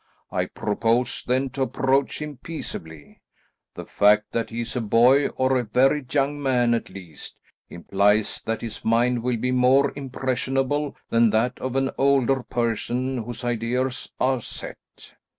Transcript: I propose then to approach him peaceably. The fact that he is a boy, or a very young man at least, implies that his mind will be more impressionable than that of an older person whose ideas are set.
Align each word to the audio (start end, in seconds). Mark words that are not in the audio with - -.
I 0.31 0.47
propose 0.47 1.23
then 1.23 1.51
to 1.51 1.61
approach 1.61 2.23
him 2.23 2.37
peaceably. 2.37 3.21
The 3.75 3.85
fact 3.85 4.31
that 4.31 4.49
he 4.49 4.61
is 4.61 4.75
a 4.75 4.81
boy, 4.81 5.27
or 5.27 5.55
a 5.59 5.63
very 5.63 6.03
young 6.11 6.41
man 6.41 6.73
at 6.73 6.89
least, 6.89 7.37
implies 7.69 8.41
that 8.47 8.61
his 8.61 8.83
mind 8.83 9.21
will 9.21 9.37
be 9.37 9.51
more 9.51 9.93
impressionable 9.95 10.95
than 11.11 11.29
that 11.29 11.59
of 11.59 11.75
an 11.75 11.91
older 11.99 12.41
person 12.41 13.19
whose 13.25 13.43
ideas 13.43 14.11
are 14.19 14.41
set. 14.41 15.11